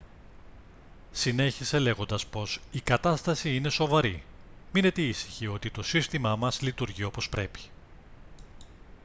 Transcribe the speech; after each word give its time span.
συνέχισε 1.11 1.79
λέγοντας 1.79 2.25
πως 2.25 2.59
«η 2.71 2.81
κατάσταση 2.81 3.55
είναι 3.55 3.69
σοβαρή. 3.69 4.23
μείνετε 4.71 5.01
ήσυχοι 5.01 5.47
ότι 5.47 5.69
το 5.71 5.83
σύστημά 5.83 6.35
μας 6.35 6.61
λειτουργεί 6.61 7.03
όπως 7.03 7.29
πρέπει» 7.29 7.59